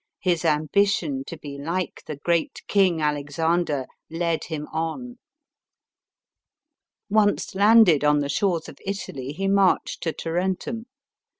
His 0.19 0.43
ambition 0.43 1.23
to 1.25 1.37
be 1.37 1.59
like 1.59 2.01
the 2.07 2.15
great 2.15 2.63
king, 2.67 3.03
Alexander, 3.03 3.85
led 4.09 4.45
him 4.45 4.65
on. 4.73 5.19
Once 7.07 7.53
landed 7.53 8.03
on 8.03 8.17
the 8.17 8.27
shores 8.27 8.67
of 8.67 8.79
Italy, 8.83 9.31
he 9.31 9.47
marched 9.47 10.01
to 10.01 10.11
Tarentum. 10.11 10.87